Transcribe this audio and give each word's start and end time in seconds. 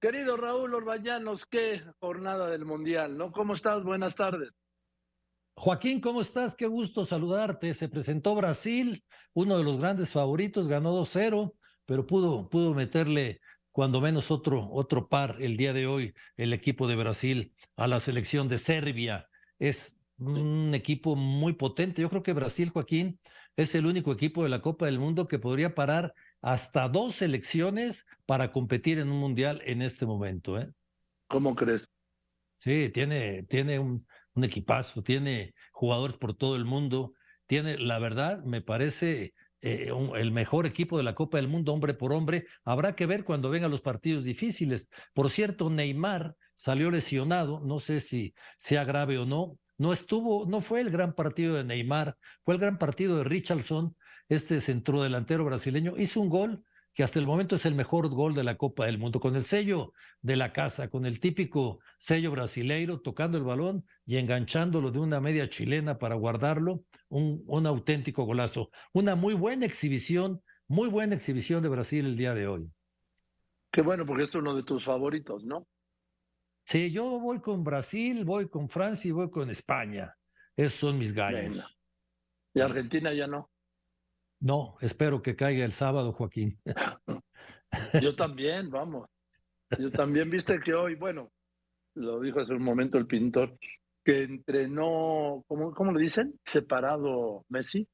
Querido 0.00 0.36
Raúl 0.36 0.72
Orbañanos, 0.74 1.44
qué 1.44 1.82
jornada 1.98 2.48
del 2.48 2.64
Mundial, 2.64 3.18
¿no? 3.18 3.32
¿Cómo 3.32 3.54
estás? 3.54 3.82
Buenas 3.82 4.14
tardes. 4.14 4.50
Joaquín, 5.56 6.00
¿cómo 6.00 6.20
estás? 6.20 6.54
Qué 6.54 6.68
gusto 6.68 7.04
saludarte. 7.04 7.74
Se 7.74 7.88
presentó 7.88 8.36
Brasil, 8.36 9.02
uno 9.34 9.58
de 9.58 9.64
los 9.64 9.80
grandes 9.80 10.12
favoritos, 10.12 10.68
ganó 10.68 10.96
2-0, 10.96 11.52
pero 11.84 12.06
pudo, 12.06 12.48
pudo 12.48 12.74
meterle 12.74 13.40
cuando 13.72 14.00
menos 14.00 14.30
otro, 14.30 14.68
otro 14.70 15.08
par 15.08 15.38
el 15.40 15.56
día 15.56 15.72
de 15.72 15.88
hoy, 15.88 16.14
el 16.36 16.52
equipo 16.52 16.86
de 16.86 16.94
Brasil 16.94 17.52
a 17.74 17.88
la 17.88 17.98
selección 17.98 18.46
de 18.46 18.58
Serbia. 18.58 19.26
Es 19.58 19.92
un 20.18 20.76
equipo 20.76 21.16
muy 21.16 21.54
potente. 21.54 22.02
Yo 22.02 22.08
creo 22.08 22.22
que 22.22 22.32
Brasil, 22.34 22.70
Joaquín, 22.70 23.18
es 23.58 23.74
el 23.74 23.86
único 23.86 24.12
equipo 24.12 24.44
de 24.44 24.48
la 24.48 24.60
Copa 24.60 24.86
del 24.86 25.00
Mundo 25.00 25.26
que 25.26 25.40
podría 25.40 25.74
parar 25.74 26.14
hasta 26.40 26.88
dos 26.88 27.16
selecciones 27.16 28.06
para 28.24 28.52
competir 28.52 29.00
en 29.00 29.10
un 29.10 29.18
mundial 29.18 29.60
en 29.64 29.82
este 29.82 30.06
momento. 30.06 30.58
¿eh? 30.60 30.70
¿Cómo 31.26 31.56
crees? 31.56 31.90
Sí, 32.60 32.88
tiene, 32.94 33.42
tiene 33.42 33.80
un, 33.80 34.06
un 34.34 34.44
equipazo, 34.44 35.02
tiene 35.02 35.54
jugadores 35.72 36.16
por 36.16 36.36
todo 36.36 36.54
el 36.54 36.64
mundo, 36.64 37.14
tiene, 37.48 37.78
la 37.78 37.98
verdad, 37.98 38.44
me 38.44 38.62
parece 38.62 39.34
eh, 39.60 39.90
el 40.14 40.30
mejor 40.30 40.64
equipo 40.64 40.96
de 40.96 41.02
la 41.02 41.16
Copa 41.16 41.38
del 41.38 41.48
Mundo, 41.48 41.72
hombre 41.72 41.94
por 41.94 42.12
hombre. 42.12 42.46
Habrá 42.64 42.94
que 42.94 43.06
ver 43.06 43.24
cuando 43.24 43.50
vengan 43.50 43.72
los 43.72 43.80
partidos 43.80 44.22
difíciles. 44.22 44.88
Por 45.14 45.30
cierto, 45.30 45.68
Neymar 45.68 46.36
salió 46.54 46.92
lesionado, 46.92 47.58
no 47.58 47.80
sé 47.80 47.98
si 47.98 48.34
sea 48.58 48.84
grave 48.84 49.18
o 49.18 49.26
no. 49.26 49.58
No 49.78 49.92
estuvo, 49.92 50.44
no 50.46 50.60
fue 50.60 50.80
el 50.80 50.90
gran 50.90 51.14
partido 51.14 51.54
de 51.54 51.64
Neymar, 51.64 52.16
fue 52.44 52.54
el 52.54 52.60
gran 52.60 52.78
partido 52.78 53.16
de 53.16 53.24
Richardson, 53.24 53.96
este 54.28 54.60
centrodelantero 54.60 55.44
brasileño. 55.44 55.94
Hizo 55.96 56.20
un 56.20 56.28
gol 56.28 56.64
que 56.94 57.04
hasta 57.04 57.20
el 57.20 57.26
momento 57.26 57.54
es 57.54 57.64
el 57.64 57.76
mejor 57.76 58.08
gol 58.08 58.34
de 58.34 58.42
la 58.42 58.56
Copa 58.56 58.86
del 58.86 58.98
Mundo, 58.98 59.20
con 59.20 59.36
el 59.36 59.44
sello 59.44 59.92
de 60.20 60.34
la 60.34 60.52
casa, 60.52 60.88
con 60.90 61.06
el 61.06 61.20
típico 61.20 61.78
sello 61.96 62.32
brasileiro, 62.32 63.00
tocando 63.00 63.38
el 63.38 63.44
balón 63.44 63.84
y 64.04 64.16
enganchándolo 64.16 64.90
de 64.90 64.98
una 64.98 65.20
media 65.20 65.48
chilena 65.48 65.96
para 65.98 66.16
guardarlo, 66.16 66.82
un, 67.08 67.44
un 67.46 67.66
auténtico 67.68 68.24
golazo. 68.24 68.70
Una 68.92 69.14
muy 69.14 69.34
buena 69.34 69.64
exhibición, 69.64 70.42
muy 70.66 70.88
buena 70.88 71.14
exhibición 71.14 71.62
de 71.62 71.68
Brasil 71.68 72.04
el 72.04 72.16
día 72.16 72.34
de 72.34 72.48
hoy. 72.48 72.68
Qué 73.70 73.82
bueno, 73.82 74.04
porque 74.04 74.24
es 74.24 74.34
uno 74.34 74.56
de 74.56 74.64
tus 74.64 74.84
favoritos, 74.84 75.44
¿no? 75.44 75.68
Sí, 76.68 76.90
yo 76.90 77.18
voy 77.18 77.40
con 77.40 77.64
Brasil, 77.64 78.26
voy 78.26 78.50
con 78.50 78.68
Francia 78.68 79.08
y 79.08 79.12
voy 79.12 79.30
con 79.30 79.48
España. 79.48 80.14
Esos 80.54 80.78
son 80.78 80.98
mis 80.98 81.14
gallos. 81.14 81.64
¿Y 82.52 82.60
Argentina 82.60 83.10
ya 83.14 83.26
no? 83.26 83.50
No, 84.40 84.76
espero 84.82 85.22
que 85.22 85.34
caiga 85.34 85.64
el 85.64 85.72
sábado, 85.72 86.12
Joaquín. 86.12 86.60
Yo 88.02 88.14
también, 88.14 88.68
vamos. 88.68 89.08
Yo 89.78 89.90
también 89.90 90.28
viste 90.28 90.60
que 90.60 90.74
hoy, 90.74 90.94
bueno, 90.94 91.32
lo 91.94 92.20
dijo 92.20 92.40
hace 92.40 92.52
un 92.52 92.64
momento 92.64 92.98
el 92.98 93.06
pintor, 93.06 93.58
que 94.04 94.24
entrenó, 94.24 95.44
¿cómo, 95.46 95.72
cómo 95.72 95.92
le 95.92 96.02
dicen? 96.02 96.38
Separado 96.44 97.46
Messi. 97.48 97.88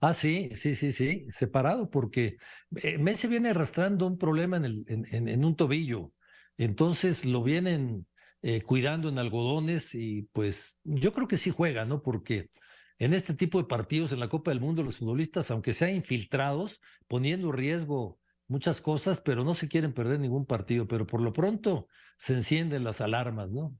Ah, 0.00 0.12
sí, 0.12 0.50
sí, 0.54 0.76
sí, 0.76 0.92
sí, 0.92 1.26
separado, 1.30 1.90
porque 1.90 2.36
eh, 2.76 2.98
Messi 2.98 3.26
viene 3.26 3.48
arrastrando 3.48 4.06
un 4.06 4.16
problema 4.16 4.58
en, 4.58 4.64
el, 4.64 4.84
en, 4.86 5.28
en, 5.28 5.44
un 5.44 5.56
tobillo. 5.56 6.12
Entonces 6.56 7.24
lo 7.24 7.42
vienen 7.42 8.06
eh, 8.42 8.62
cuidando 8.62 9.08
en 9.08 9.18
algodones 9.18 9.94
y 9.94 10.28
pues 10.32 10.76
yo 10.84 11.12
creo 11.12 11.28
que 11.28 11.38
sí 11.38 11.50
juega, 11.50 11.84
¿no? 11.84 12.02
Porque 12.02 12.50
en 12.98 13.14
este 13.14 13.34
tipo 13.34 13.58
de 13.58 13.68
partidos 13.68 14.12
en 14.12 14.20
la 14.20 14.28
Copa 14.28 14.50
del 14.50 14.60
Mundo, 14.60 14.82
los 14.82 14.98
futbolistas, 14.98 15.50
aunque 15.50 15.72
sean 15.72 15.94
infiltrados, 15.94 16.80
poniendo 17.08 17.48
en 17.48 17.54
riesgo 17.54 18.18
muchas 18.46 18.80
cosas, 18.80 19.20
pero 19.20 19.44
no 19.44 19.54
se 19.54 19.68
quieren 19.68 19.92
perder 19.92 20.20
ningún 20.20 20.46
partido, 20.46 20.86
pero 20.86 21.06
por 21.06 21.20
lo 21.20 21.32
pronto 21.32 21.88
se 22.18 22.34
encienden 22.34 22.84
las 22.84 23.00
alarmas, 23.00 23.50
¿no? 23.50 23.76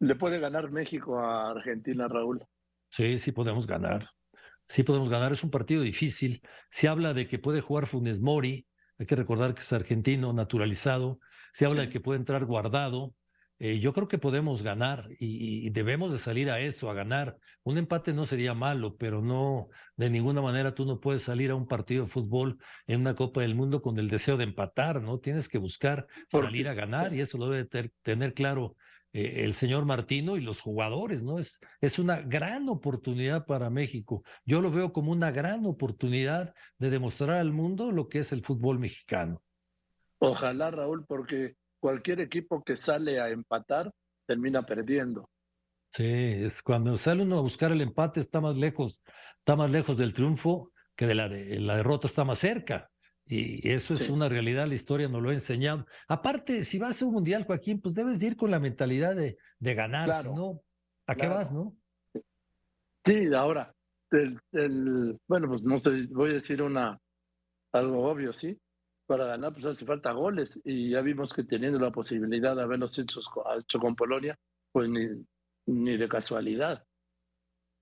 ¿Le 0.00 0.14
puede 0.14 0.38
ganar 0.38 0.70
México 0.70 1.18
a 1.18 1.50
Argentina, 1.50 2.06
Raúl? 2.08 2.44
Sí, 2.90 3.18
sí 3.18 3.32
podemos 3.32 3.66
ganar. 3.66 4.10
Sí 4.68 4.82
podemos 4.82 5.08
ganar. 5.08 5.32
Es 5.32 5.42
un 5.42 5.50
partido 5.50 5.82
difícil. 5.82 6.42
Se 6.70 6.88
habla 6.88 7.14
de 7.14 7.26
que 7.26 7.38
puede 7.38 7.60
jugar 7.60 7.86
Funes 7.86 8.20
Mori. 8.20 8.66
Hay 8.98 9.06
que 9.06 9.16
recordar 9.16 9.54
que 9.54 9.62
es 9.62 9.72
argentino, 9.72 10.32
naturalizado. 10.32 11.18
Se 11.58 11.66
habla 11.66 11.82
de 11.82 11.88
que 11.88 11.98
puede 11.98 12.20
entrar 12.20 12.44
guardado. 12.44 13.14
Eh, 13.58 13.80
yo 13.80 13.92
creo 13.92 14.06
que 14.06 14.18
podemos 14.18 14.62
ganar 14.62 15.08
y, 15.18 15.68
debemos 15.70 16.12
de 16.12 16.18
salir 16.18 16.52
a 16.52 16.60
eso, 16.60 16.88
a 16.88 16.94
ganar. 16.94 17.36
Un 17.64 17.78
empate 17.78 18.12
no 18.12 18.26
sería 18.26 18.54
malo, 18.54 18.96
pero 18.96 19.22
no, 19.22 19.66
de 19.96 20.08
ninguna 20.08 20.40
manera 20.40 20.76
tú 20.76 20.84
no 20.84 21.00
puedes 21.00 21.22
salir 21.22 21.50
a 21.50 21.56
un 21.56 21.66
partido 21.66 22.04
de 22.04 22.10
fútbol 22.10 22.58
en 22.86 23.00
una 23.00 23.16
Copa 23.16 23.40
del 23.40 23.56
Mundo 23.56 23.82
con 23.82 23.98
el 23.98 24.08
deseo 24.08 24.36
de 24.36 24.44
empatar, 24.44 25.02
¿no? 25.02 25.18
Tienes 25.18 25.48
que 25.48 25.58
buscar 25.58 26.06
salir 26.30 26.68
a 26.68 26.74
ganar 26.74 27.12
y 27.12 27.22
eso 27.22 27.38
lo 27.38 27.50
debe 27.50 27.90
tener 28.02 28.34
claro 28.34 28.76
eh, 29.12 29.42
el 29.44 29.54
señor 29.54 29.84
Martino 29.84 30.36
y 30.36 30.42
los 30.42 30.60
jugadores, 30.60 31.24
¿no? 31.24 31.40
Es, 31.40 31.58
es 31.80 31.98
una 31.98 32.20
gran 32.20 32.68
oportunidad 32.68 33.46
para 33.46 33.68
México. 33.68 34.22
Yo 34.44 34.60
lo 34.60 34.70
veo 34.70 34.92
como 34.92 35.10
una 35.10 35.32
gran 35.32 35.66
oportunidad 35.66 36.54
de 36.78 36.90
demostrar 36.90 37.38
al 37.38 37.50
mundo 37.50 37.90
lo 37.90 38.08
que 38.08 38.20
es 38.20 38.30
el 38.30 38.44
fútbol 38.44 38.78
mexicano. 38.78 39.42
Ojalá, 40.20 40.70
Raúl, 40.70 41.04
porque 41.06 41.56
cualquier 41.80 42.20
equipo 42.20 42.62
que 42.62 42.76
sale 42.76 43.20
a 43.20 43.30
empatar 43.30 43.90
termina 44.26 44.62
perdiendo. 44.62 45.30
Sí, 45.92 46.04
es 46.04 46.62
cuando 46.62 46.98
sale 46.98 47.22
uno 47.22 47.38
a 47.38 47.42
buscar 47.42 47.72
el 47.72 47.80
empate 47.80 48.20
está 48.20 48.40
más 48.40 48.56
lejos, 48.56 49.00
está 49.38 49.56
más 49.56 49.70
lejos 49.70 49.96
del 49.96 50.12
triunfo 50.12 50.72
que 50.94 51.06
de 51.06 51.14
la, 51.14 51.28
de, 51.28 51.60
la 51.60 51.76
derrota 51.76 52.06
está 52.06 52.24
más 52.24 52.38
cerca. 52.38 52.90
Y 53.30 53.68
eso 53.68 53.92
es 53.92 54.08
una 54.08 54.26
realidad, 54.26 54.66
la 54.66 54.74
historia 54.74 55.06
nos 55.06 55.22
lo 55.22 55.28
ha 55.28 55.34
enseñado. 55.34 55.84
Aparte, 56.08 56.64
si 56.64 56.78
vas 56.78 57.02
a 57.02 57.04
un 57.04 57.12
mundial, 57.12 57.44
Joaquín, 57.44 57.78
pues 57.78 57.94
debes 57.94 58.22
ir 58.22 58.36
con 58.36 58.50
la 58.50 58.58
mentalidad 58.58 59.14
de, 59.14 59.36
de 59.58 59.74
ganar, 59.74 60.24
¿no? 60.24 60.62
¿A 61.06 61.14
qué 61.14 61.26
vas, 61.26 61.52
no? 61.52 61.76
Sí, 63.04 63.34
ahora, 63.34 63.74
el, 64.10 64.40
el, 64.52 65.18
bueno, 65.26 65.48
pues 65.48 65.62
no 65.62 65.78
sé, 65.78 66.06
voy 66.10 66.30
a 66.30 66.34
decir 66.34 66.62
una 66.62 66.98
algo 67.72 68.10
obvio, 68.10 68.32
¿sí? 68.32 68.58
Para 69.08 69.24
ganar, 69.24 69.54
pues 69.54 69.64
hace 69.64 69.86
falta 69.86 70.12
goles. 70.12 70.60
Y 70.64 70.90
ya 70.90 71.00
vimos 71.00 71.32
que 71.32 71.42
teniendo 71.42 71.78
la 71.78 71.90
posibilidad 71.90 72.54
de 72.54 72.62
haberlos 72.62 72.96
hecho, 72.98 73.20
hecho 73.58 73.78
con 73.80 73.96
Polonia, 73.96 74.38
pues 74.70 74.90
ni, 74.90 75.08
ni 75.66 75.96
de 75.96 76.08
casualidad. 76.08 76.84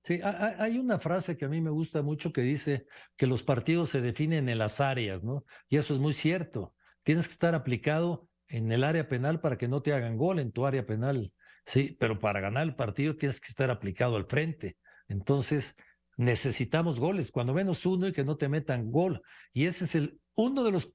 Sí, 0.05 0.21
hay 0.23 0.79
una 0.79 1.01
frase 1.01 1.37
que 1.37 1.47
a 1.47 1.49
mí 1.49 1.61
me 1.61 1.71
gusta 1.71 2.01
mucho 2.01 2.33
que 2.33 2.43
dice 2.43 2.87
que 3.17 3.27
los 3.27 3.43
partidos 3.43 3.91
se 3.91 4.01
definen 4.01 4.49
en 4.49 4.59
las 4.59 4.81
áreas, 4.81 5.25
¿no? 5.25 5.45
Y 5.69 5.79
eso 5.79 5.95
es 5.95 6.01
muy 6.01 6.13
cierto. 6.13 6.75
Tienes 7.03 7.27
que 7.27 7.33
estar 7.33 7.57
aplicado 7.57 8.29
en 8.47 8.71
el 8.71 8.85
área 8.85 9.09
penal 9.09 9.41
para 9.41 9.59
que 9.59 9.67
no 9.67 9.83
te 9.83 9.93
hagan 9.93 10.17
gol 10.17 10.39
en 10.39 10.53
tu 10.53 10.65
área 10.65 10.87
penal. 10.87 11.33
Sí, 11.67 11.97
pero 11.99 12.21
para 12.21 12.41
ganar 12.41 12.63
el 12.63 12.77
partido 12.77 13.17
tienes 13.17 13.41
que 13.41 13.49
estar 13.49 13.69
aplicado 13.69 14.15
al 14.15 14.27
frente. 14.27 14.77
Entonces, 15.09 15.75
necesitamos 16.17 17.01
goles, 17.01 17.33
cuando 17.33 17.53
menos 17.53 17.85
uno 17.85 18.07
y 18.07 18.13
que 18.13 18.23
no 18.23 18.37
te 18.37 18.49
metan 18.49 18.93
gol. 18.93 19.23
Y 19.53 19.67
ese 19.67 19.87
es 19.87 19.97
el 19.97 20.21
uno 20.37 20.63
de 20.63 20.71
los 20.71 20.93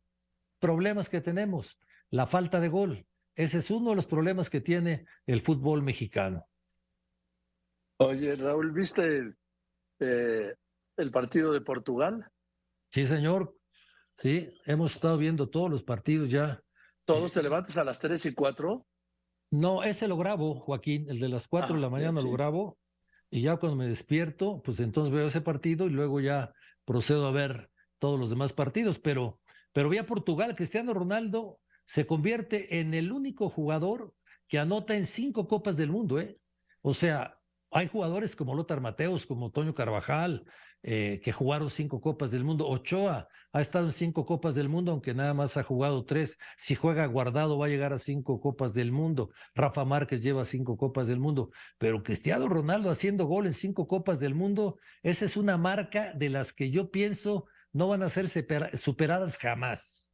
problemas 0.61 1.09
que 1.09 1.19
tenemos, 1.19 1.77
la 2.09 2.27
falta 2.27 2.61
de 2.61 2.69
gol. 2.69 3.05
Ese 3.35 3.57
es 3.57 3.69
uno 3.69 3.89
de 3.89 3.97
los 3.97 4.05
problemas 4.05 4.49
que 4.49 4.61
tiene 4.61 5.05
el 5.25 5.41
fútbol 5.41 5.81
mexicano. 5.81 6.45
Oye, 7.97 8.35
Raúl, 8.35 8.71
¿viste 8.71 9.33
eh, 9.99 10.55
el 10.97 11.11
partido 11.11 11.51
de 11.51 11.61
Portugal? 11.61 12.25
Sí, 12.91 13.05
señor. 13.05 13.53
Sí, 14.21 14.49
hemos 14.65 14.93
estado 14.93 15.17
viendo 15.17 15.49
todos 15.49 15.69
los 15.69 15.83
partidos 15.83 16.29
ya. 16.29 16.61
¿Todos 17.05 17.33
te 17.33 17.43
levantas 17.43 17.77
a 17.77 17.83
las 17.83 17.99
tres 17.99 18.25
y 18.25 18.33
cuatro? 18.33 18.85
No, 19.49 19.83
ese 19.83 20.07
lo 20.07 20.15
grabo, 20.15 20.59
Joaquín, 20.61 21.09
el 21.09 21.19
de 21.19 21.27
las 21.27 21.47
cuatro 21.47 21.75
de 21.75 21.81
la 21.81 21.87
ah, 21.87 21.91
mañana 21.91 22.21
lo 22.21 22.31
grabo 22.31 22.77
y 23.29 23.41
ya 23.41 23.57
cuando 23.57 23.77
me 23.77 23.87
despierto, 23.87 24.61
pues 24.63 24.79
entonces 24.79 25.13
veo 25.13 25.27
ese 25.27 25.41
partido 25.41 25.87
y 25.87 25.89
luego 25.89 26.21
ya 26.21 26.53
procedo 26.85 27.27
a 27.27 27.31
ver 27.31 27.69
todos 27.97 28.19
los 28.19 28.29
demás 28.29 28.53
partidos, 28.53 28.99
pero 28.99 29.40
pero 29.73 29.89
vía 29.89 30.05
Portugal, 30.05 30.55
Cristiano 30.55 30.93
Ronaldo 30.93 31.59
se 31.85 32.05
convierte 32.05 32.79
en 32.79 32.93
el 32.93 33.11
único 33.11 33.49
jugador 33.49 34.13
que 34.47 34.59
anota 34.59 34.95
en 34.95 35.05
cinco 35.05 35.47
copas 35.47 35.77
del 35.77 35.91
mundo, 35.91 36.19
¿eh? 36.19 36.37
O 36.81 36.93
sea, 36.93 37.37
hay 37.71 37.87
jugadores 37.87 38.35
como 38.35 38.53
Lothar 38.53 38.81
Mateos, 38.81 39.25
como 39.25 39.51
Toño 39.51 39.73
Carvajal, 39.73 40.45
eh, 40.83 41.21
que 41.23 41.31
jugaron 41.31 41.69
cinco 41.69 42.01
copas 42.01 42.31
del 42.31 42.43
mundo. 42.43 42.67
Ochoa 42.67 43.27
ha 43.53 43.61
estado 43.61 43.85
en 43.85 43.93
cinco 43.93 44.25
copas 44.25 44.55
del 44.55 44.67
mundo, 44.67 44.91
aunque 44.91 45.13
nada 45.13 45.33
más 45.33 45.55
ha 45.55 45.63
jugado 45.63 46.05
tres. 46.05 46.37
Si 46.57 46.75
juega 46.75 47.05
guardado, 47.05 47.57
va 47.57 47.67
a 47.67 47.69
llegar 47.69 47.93
a 47.93 47.99
cinco 47.99 48.41
copas 48.41 48.73
del 48.73 48.91
mundo. 48.91 49.29
Rafa 49.53 49.85
Márquez 49.85 50.23
lleva 50.23 50.43
cinco 50.43 50.77
copas 50.77 51.07
del 51.07 51.19
mundo. 51.19 51.51
Pero 51.77 52.03
Cristiano 52.03 52.49
Ronaldo 52.49 52.89
haciendo 52.89 53.25
gol 53.25 53.45
en 53.47 53.53
cinco 53.53 53.87
copas 53.87 54.19
del 54.19 54.33
mundo, 54.33 54.79
esa 55.03 55.25
es 55.25 55.37
una 55.37 55.57
marca 55.57 56.13
de 56.13 56.29
las 56.29 56.51
que 56.51 56.71
yo 56.71 56.89
pienso 56.91 57.45
no 57.73 57.87
van 57.87 58.03
a 58.03 58.09
ser 58.09 58.29
superadas 58.77 59.37
jamás. 59.37 60.07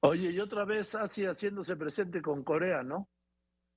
Oye, 0.00 0.30
y 0.30 0.38
otra 0.38 0.64
vez 0.64 0.94
Asia 0.94 1.30
haciéndose 1.30 1.76
presente 1.76 2.22
con 2.22 2.44
Corea, 2.44 2.82
¿no? 2.82 3.08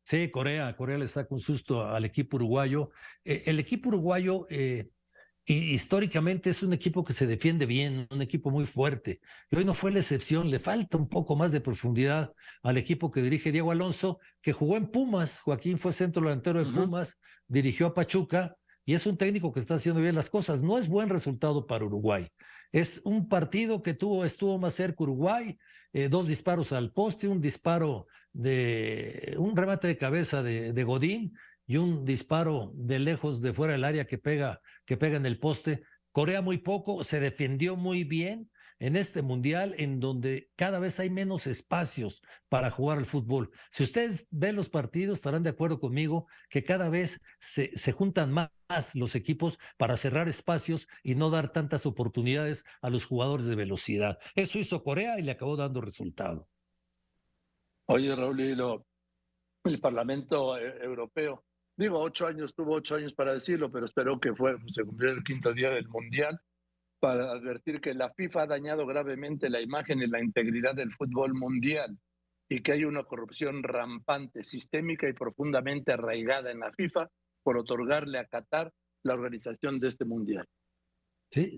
Sí, 0.03 0.29
Corea, 0.29 0.75
Corea 0.75 0.97
le 0.97 1.07
saca 1.07 1.33
un 1.33 1.41
susto 1.41 1.85
al 1.85 2.05
equipo 2.05 2.37
uruguayo. 2.37 2.91
Eh, 3.23 3.43
el 3.45 3.59
equipo 3.59 3.89
uruguayo, 3.89 4.45
eh, 4.49 4.89
históricamente 5.45 6.49
es 6.49 6.63
un 6.63 6.73
equipo 6.73 7.03
que 7.03 7.13
se 7.13 7.27
defiende 7.27 7.65
bien, 7.65 8.07
un 8.09 8.21
equipo 8.21 8.51
muy 8.51 8.65
fuerte. 8.65 9.19
Y 9.49 9.55
hoy 9.55 9.65
no 9.65 9.73
fue 9.73 9.91
la 9.91 9.99
excepción, 9.99 10.49
le 10.49 10.59
falta 10.59 10.97
un 10.97 11.09
poco 11.09 11.35
más 11.35 11.51
de 11.51 11.61
profundidad 11.61 12.33
al 12.63 12.77
equipo 12.77 13.11
que 13.11 13.21
dirige 13.21 13.51
Diego 13.51 13.71
Alonso, 13.71 14.19
que 14.41 14.53
jugó 14.53 14.77
en 14.77 14.87
Pumas. 14.87 15.39
Joaquín 15.39 15.77
fue 15.77 15.93
centro 15.93 16.23
delantero 16.23 16.63
de 16.63 16.71
Pumas, 16.71 17.17
dirigió 17.47 17.87
a 17.87 17.93
Pachuca 17.93 18.55
y 18.85 18.93
es 18.93 19.05
un 19.05 19.17
técnico 19.17 19.51
que 19.51 19.59
está 19.59 19.75
haciendo 19.75 20.01
bien 20.01 20.15
las 20.15 20.29
cosas. 20.29 20.61
No 20.61 20.77
es 20.77 20.87
buen 20.87 21.09
resultado 21.09 21.67
para 21.67 21.85
Uruguay. 21.85 22.27
Es 22.71 23.01
un 23.03 23.27
partido 23.27 23.81
que 23.83 23.93
tuvo, 23.93 24.25
estuvo 24.25 24.57
más 24.57 24.73
cerca 24.75 25.03
Uruguay, 25.03 25.57
eh, 25.93 26.07
dos 26.09 26.27
disparos 26.27 26.71
al 26.71 26.91
poste, 26.91 27.27
un 27.27 27.41
disparo 27.41 28.07
de 28.33 29.35
un 29.37 29.55
remate 29.55 29.87
de 29.87 29.97
cabeza 29.97 30.41
de, 30.41 30.73
de 30.73 30.83
Godín 30.83 31.33
y 31.67 31.77
un 31.77 32.05
disparo 32.05 32.71
de 32.75 32.99
lejos 32.99 33.41
de 33.41 33.53
fuera 33.53 33.73
del 33.73 33.83
área 33.83 34.05
que 34.05 34.17
pega, 34.17 34.61
que 34.85 34.97
pega 34.97 35.17
en 35.17 35.25
el 35.25 35.39
poste. 35.39 35.83
Corea 36.11 36.41
muy 36.41 36.57
poco, 36.57 37.03
se 37.03 37.19
defendió 37.19 37.75
muy 37.75 38.03
bien 38.03 38.49
en 38.81 38.95
este 38.95 39.21
mundial 39.21 39.75
en 39.77 39.99
donde 39.99 40.49
cada 40.55 40.79
vez 40.79 40.99
hay 40.99 41.11
menos 41.11 41.45
espacios 41.45 42.21
para 42.49 42.71
jugar 42.71 42.97
al 42.97 43.05
fútbol. 43.05 43.51
Si 43.69 43.83
ustedes 43.83 44.27
ven 44.31 44.55
los 44.55 44.69
partidos, 44.69 45.19
estarán 45.19 45.43
de 45.43 45.51
acuerdo 45.51 45.79
conmigo 45.79 46.25
que 46.49 46.63
cada 46.63 46.89
vez 46.89 47.21
se, 47.39 47.77
se 47.77 47.91
juntan 47.91 48.31
más 48.31 48.49
los 48.95 49.13
equipos 49.13 49.59
para 49.77 49.97
cerrar 49.97 50.27
espacios 50.27 50.87
y 51.03 51.13
no 51.13 51.29
dar 51.29 51.53
tantas 51.53 51.85
oportunidades 51.85 52.65
a 52.81 52.89
los 52.89 53.05
jugadores 53.05 53.45
de 53.45 53.55
velocidad. 53.55 54.17
Eso 54.33 54.57
hizo 54.57 54.83
Corea 54.83 55.19
y 55.19 55.21
le 55.21 55.31
acabó 55.31 55.55
dando 55.55 55.79
resultado. 55.79 56.47
Oye, 57.85 58.15
Raúl, 58.15 58.41
el 59.63 59.79
Parlamento 59.79 60.57
eh, 60.57 60.79
Europeo 60.81 61.45
Digo, 61.77 61.99
ocho 61.99 62.27
años, 62.27 62.53
tuvo 62.53 62.75
ocho 62.75 62.95
años 62.95 63.13
para 63.13 63.33
decirlo, 63.33 63.71
pero 63.71 63.85
espero 63.85 64.19
que 64.19 64.35
fue, 64.35 64.55
se 64.67 64.83
cumplió 64.83 65.11
el 65.11 65.23
quinto 65.23 65.53
día 65.53 65.69
del 65.69 65.87
Mundial 65.87 66.39
para 67.01 67.31
advertir 67.31 67.81
que 67.81 67.95
la 67.95 68.13
FIFA 68.13 68.43
ha 68.43 68.47
dañado 68.47 68.85
gravemente 68.85 69.49
la 69.49 69.59
imagen 69.59 70.03
y 70.03 70.07
la 70.07 70.21
integridad 70.23 70.75
del 70.75 70.93
fútbol 70.93 71.33
mundial 71.33 71.97
y 72.47 72.61
que 72.61 72.73
hay 72.73 72.85
una 72.85 73.03
corrupción 73.03 73.63
rampante, 73.63 74.43
sistémica 74.43 75.09
y 75.09 75.13
profundamente 75.13 75.91
arraigada 75.91 76.51
en 76.51 76.59
la 76.59 76.71
FIFA 76.71 77.09
por 77.41 77.57
otorgarle 77.57 78.19
a 78.19 78.25
Qatar 78.25 78.71
la 79.01 79.15
organización 79.15 79.79
de 79.79 79.87
este 79.87 80.05
Mundial. 80.05 80.45
Sí, 81.31 81.57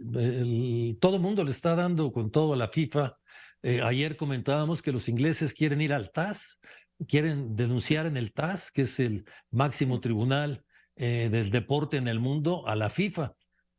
todo 1.02 1.16
el 1.16 1.22
mundo 1.22 1.44
le 1.44 1.52
está 1.52 1.76
dando 1.76 2.12
con 2.14 2.32
todo 2.32 2.54
a 2.54 2.58
la 2.58 2.70
FIFA. 2.70 3.18
Eh, 3.64 3.82
ayer 3.82 4.16
comentábamos 4.16 4.82
que 4.82 4.94
los 4.94 5.10
ingleses 5.10 5.54
quieren 5.54 5.82
ir 5.82 5.92
al 5.92 6.12
TAS, 6.12 6.60
quieren 7.06 7.58
denunciar 7.58 8.06
en 8.06 8.16
el 8.16 8.32
TAS, 8.32 8.72
que 8.72 8.84
es 8.84 8.98
el 9.00 9.26
máximo 9.52 10.00
tribunal 10.00 10.64
eh, 10.96 11.28
del 11.30 11.50
deporte 11.50 11.98
en 11.98 12.08
el 12.08 12.20
mundo, 12.22 12.66
a 12.66 12.76
la 12.76 12.90
FIFA. 12.90 13.34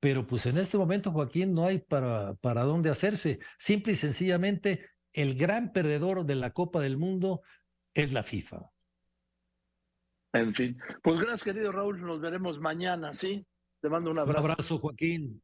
Pero 0.04 0.26
pues 0.26 0.44
en 0.44 0.58
este 0.58 0.76
momento, 0.76 1.12
Joaquín, 1.12 1.54
no 1.54 1.64
hay 1.64 1.78
para, 1.78 2.34
para 2.34 2.62
dónde 2.64 2.90
hacerse. 2.90 3.38
Simple 3.58 3.94
y 3.94 3.96
sencillamente, 3.96 4.90
el 5.14 5.34
gran 5.34 5.72
perdedor 5.72 6.26
de 6.26 6.34
la 6.34 6.50
Copa 6.50 6.82
del 6.82 6.98
Mundo 6.98 7.40
es 7.94 8.12
la 8.12 8.22
FIFA. 8.22 8.70
En 10.34 10.54
fin, 10.54 10.78
pues 11.02 11.22
gracias 11.22 11.42
querido 11.42 11.72
Raúl, 11.72 12.02
nos 12.02 12.20
veremos 12.20 12.60
mañana, 12.60 13.14
¿sí? 13.14 13.46
Te 13.80 13.88
mando 13.88 14.10
un 14.10 14.18
abrazo. 14.18 14.44
Un 14.44 14.50
abrazo, 14.50 14.78
Joaquín. 14.78 15.42